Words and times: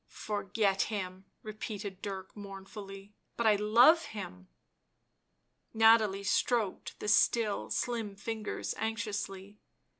"Forget 0.25 0.81
him!" 0.89 1.25
repeated 1.43 2.01
Dirk 2.01 2.35
mournfully. 2.35 3.13
"But 3.37 3.45
I 3.45 3.55
love 3.55 4.05
him." 4.05 4.47
Nathalie 5.75 6.23
stroked 6.23 6.99
the 6.99 7.07
still, 7.07 7.69
slim 7.69 8.15
fingers 8.15 8.73
anxiously. 8.79 9.59